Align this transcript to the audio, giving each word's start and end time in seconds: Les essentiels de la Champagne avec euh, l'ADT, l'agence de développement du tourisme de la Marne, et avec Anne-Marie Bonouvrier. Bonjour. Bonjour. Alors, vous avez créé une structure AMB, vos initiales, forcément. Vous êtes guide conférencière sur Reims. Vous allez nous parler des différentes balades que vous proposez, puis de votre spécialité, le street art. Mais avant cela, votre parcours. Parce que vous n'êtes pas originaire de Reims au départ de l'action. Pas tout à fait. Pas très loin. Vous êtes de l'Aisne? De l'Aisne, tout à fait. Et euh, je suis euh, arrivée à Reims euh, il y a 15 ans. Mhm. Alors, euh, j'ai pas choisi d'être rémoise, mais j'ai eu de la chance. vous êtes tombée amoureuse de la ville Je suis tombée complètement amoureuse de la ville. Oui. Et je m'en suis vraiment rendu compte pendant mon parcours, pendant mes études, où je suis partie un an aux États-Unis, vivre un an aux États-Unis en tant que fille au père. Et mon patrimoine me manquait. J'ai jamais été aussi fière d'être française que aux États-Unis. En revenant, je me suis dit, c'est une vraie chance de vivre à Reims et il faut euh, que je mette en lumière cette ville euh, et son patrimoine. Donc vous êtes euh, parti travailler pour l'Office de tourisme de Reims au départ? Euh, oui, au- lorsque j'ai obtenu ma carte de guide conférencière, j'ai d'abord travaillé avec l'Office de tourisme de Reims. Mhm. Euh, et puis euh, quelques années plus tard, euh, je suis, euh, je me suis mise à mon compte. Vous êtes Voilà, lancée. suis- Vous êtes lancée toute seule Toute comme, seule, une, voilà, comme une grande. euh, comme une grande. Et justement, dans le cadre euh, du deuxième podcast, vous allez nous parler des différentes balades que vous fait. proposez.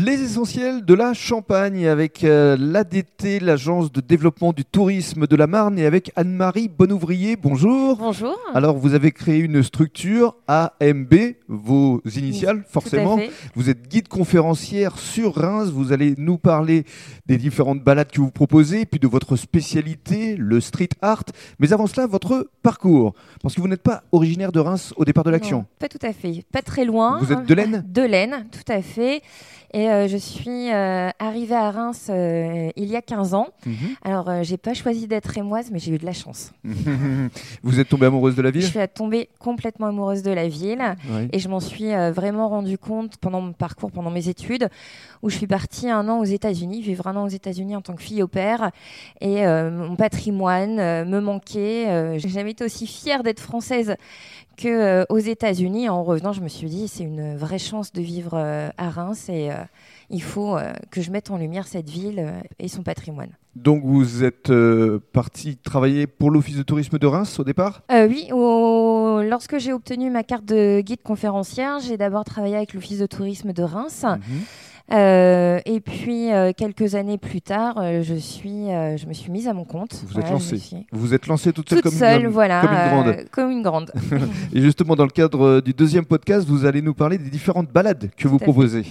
Les 0.00 0.22
essentiels 0.22 0.84
de 0.84 0.94
la 0.94 1.12
Champagne 1.12 1.88
avec 1.88 2.22
euh, 2.22 2.56
l'ADT, 2.56 3.40
l'agence 3.40 3.90
de 3.90 4.00
développement 4.00 4.52
du 4.52 4.64
tourisme 4.64 5.26
de 5.26 5.34
la 5.34 5.48
Marne, 5.48 5.76
et 5.76 5.86
avec 5.86 6.12
Anne-Marie 6.14 6.68
Bonouvrier. 6.68 7.34
Bonjour. 7.34 7.96
Bonjour. 7.96 8.38
Alors, 8.54 8.78
vous 8.78 8.94
avez 8.94 9.10
créé 9.10 9.38
une 9.38 9.60
structure 9.64 10.36
AMB, 10.46 11.14
vos 11.48 12.00
initiales, 12.14 12.62
forcément. 12.68 13.18
Vous 13.56 13.70
êtes 13.70 13.88
guide 13.88 14.06
conférencière 14.06 14.96
sur 15.00 15.34
Reims. 15.34 15.70
Vous 15.70 15.90
allez 15.90 16.14
nous 16.16 16.38
parler 16.38 16.84
des 17.26 17.36
différentes 17.36 17.82
balades 17.82 18.12
que 18.12 18.20
vous 18.20 18.30
proposez, 18.30 18.86
puis 18.86 19.00
de 19.00 19.08
votre 19.08 19.34
spécialité, 19.34 20.36
le 20.36 20.60
street 20.60 20.90
art. 21.02 21.24
Mais 21.58 21.72
avant 21.72 21.88
cela, 21.88 22.06
votre 22.06 22.48
parcours. 22.62 23.14
Parce 23.42 23.56
que 23.56 23.60
vous 23.60 23.66
n'êtes 23.66 23.82
pas 23.82 24.04
originaire 24.12 24.52
de 24.52 24.60
Reims 24.60 24.94
au 24.96 25.04
départ 25.04 25.24
de 25.24 25.30
l'action. 25.30 25.66
Pas 25.80 25.88
tout 25.88 25.98
à 26.02 26.12
fait. 26.12 26.44
Pas 26.52 26.62
très 26.62 26.84
loin. 26.84 27.18
Vous 27.18 27.32
êtes 27.32 27.46
de 27.46 27.54
l'Aisne? 27.54 27.84
De 27.88 28.02
l'Aisne, 28.02 28.46
tout 28.52 28.72
à 28.72 28.80
fait. 28.80 29.22
Et 29.74 29.87
euh, 29.88 30.08
je 30.08 30.16
suis 30.16 30.72
euh, 30.72 31.10
arrivée 31.18 31.54
à 31.54 31.70
Reims 31.70 32.08
euh, 32.10 32.70
il 32.76 32.86
y 32.86 32.96
a 32.96 33.02
15 33.02 33.34
ans. 33.34 33.48
Mhm. 33.66 33.74
Alors, 34.02 34.28
euh, 34.28 34.42
j'ai 34.42 34.56
pas 34.56 34.74
choisi 34.74 35.06
d'être 35.06 35.26
rémoise, 35.26 35.70
mais 35.72 35.78
j'ai 35.78 35.92
eu 35.92 35.98
de 35.98 36.06
la 36.06 36.12
chance. 36.12 36.52
vous 37.62 37.80
êtes 37.80 37.88
tombée 37.88 38.06
amoureuse 38.06 38.34
de 38.34 38.42
la 38.42 38.50
ville 38.50 38.62
Je 38.62 38.68
suis 38.68 38.88
tombée 38.88 39.28
complètement 39.38 39.86
amoureuse 39.86 40.22
de 40.22 40.30
la 40.30 40.48
ville. 40.48 40.82
Oui. 41.10 41.28
Et 41.32 41.38
je 41.38 41.48
m'en 41.48 41.60
suis 41.60 41.92
vraiment 42.12 42.48
rendu 42.48 42.78
compte 42.78 43.16
pendant 43.18 43.40
mon 43.40 43.52
parcours, 43.52 43.90
pendant 43.90 44.10
mes 44.10 44.28
études, 44.28 44.68
où 45.22 45.30
je 45.30 45.36
suis 45.36 45.46
partie 45.46 45.88
un 45.88 46.08
an 46.08 46.20
aux 46.20 46.24
États-Unis, 46.24 46.82
vivre 46.82 47.06
un 47.06 47.16
an 47.16 47.24
aux 47.24 47.28
États-Unis 47.28 47.76
en 47.76 47.80
tant 47.80 47.94
que 47.94 48.02
fille 48.02 48.22
au 48.22 48.28
père. 48.28 48.70
Et 49.20 49.44
mon 49.46 49.96
patrimoine 49.96 50.76
me 51.04 51.20
manquait. 51.20 52.18
J'ai 52.18 52.28
jamais 52.28 52.52
été 52.52 52.64
aussi 52.64 52.86
fière 52.86 53.22
d'être 53.22 53.40
française 53.40 53.96
que 54.56 55.06
aux 55.08 55.18
États-Unis. 55.18 55.88
En 55.88 56.02
revenant, 56.04 56.32
je 56.32 56.40
me 56.40 56.48
suis 56.48 56.68
dit, 56.68 56.88
c'est 56.88 57.04
une 57.04 57.36
vraie 57.36 57.58
chance 57.58 57.92
de 57.92 58.00
vivre 58.00 58.36
à 58.36 58.90
Reims 58.90 59.28
et 59.28 59.50
il 60.10 60.22
faut 60.22 60.56
euh, 60.56 60.72
que 60.90 61.00
je 61.02 61.10
mette 61.10 61.30
en 61.30 61.36
lumière 61.36 61.66
cette 61.66 61.88
ville 61.90 62.18
euh, 62.20 62.40
et 62.58 62.68
son 62.68 62.82
patrimoine. 62.82 63.30
Donc 63.56 63.82
vous 63.84 64.24
êtes 64.24 64.50
euh, 64.50 65.00
parti 65.12 65.56
travailler 65.56 66.06
pour 66.06 66.30
l'Office 66.30 66.56
de 66.56 66.62
tourisme 66.62 66.98
de 66.98 67.06
Reims 67.06 67.38
au 67.40 67.44
départ? 67.44 67.82
Euh, 67.90 68.06
oui, 68.08 68.28
au- 68.32 69.20
lorsque 69.28 69.58
j'ai 69.58 69.72
obtenu 69.72 70.10
ma 70.10 70.22
carte 70.22 70.44
de 70.44 70.80
guide 70.80 71.02
conférencière, 71.02 71.78
j'ai 71.80 71.96
d'abord 71.96 72.24
travaillé 72.24 72.56
avec 72.56 72.72
l'Office 72.74 72.98
de 73.00 73.06
tourisme 73.06 73.52
de 73.52 73.62
Reims. 73.62 74.04
Mhm. 74.04 74.18
Euh, 74.90 75.60
et 75.66 75.80
puis 75.80 76.32
euh, 76.32 76.52
quelques 76.56 76.94
années 76.94 77.18
plus 77.18 77.42
tard, 77.42 77.76
euh, 77.76 78.02
je 78.02 78.14
suis, 78.14 78.70
euh, 78.70 78.96
je 78.96 79.04
me 79.06 79.12
suis 79.12 79.30
mise 79.30 79.46
à 79.46 79.52
mon 79.52 79.64
compte. 79.64 79.92
Vous 80.06 80.12
êtes 80.12 80.20
Voilà, 80.20 80.30
lancée. 80.30 80.56
suis- 80.56 80.86
Vous 80.92 81.12
êtes 81.12 81.26
lancée 81.26 81.52
toute 81.52 81.68
seule 81.68 81.82
Toute 81.82 81.90
comme, 81.90 81.98
seule, 81.98 82.22
une, 82.22 82.28
voilà, 82.28 82.62
comme 82.62 82.70
une 82.72 82.88
grande. 82.88 83.08
euh, 83.08 83.24
comme 83.30 83.50
une 83.50 83.62
grande. 83.62 83.92
Et 84.54 84.62
justement, 84.62 84.96
dans 84.96 85.04
le 85.04 85.10
cadre 85.10 85.42
euh, 85.44 85.60
du 85.60 85.74
deuxième 85.74 86.06
podcast, 86.06 86.48
vous 86.48 86.64
allez 86.64 86.80
nous 86.80 86.94
parler 86.94 87.18
des 87.18 87.28
différentes 87.28 87.70
balades 87.70 88.08
que 88.16 88.28
vous 88.28 88.38
fait. 88.38 88.44
proposez. 88.46 88.84